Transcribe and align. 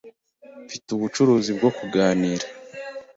Mfite 0.65 0.87
ubucuruzi 0.91 1.51
bwo 1.57 1.69
kuganira. 1.77 2.45